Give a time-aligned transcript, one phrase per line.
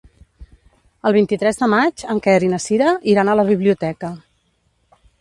[1.09, 4.15] El vint-i-tres de maig en Quer i na Cira iran a la biblioteca.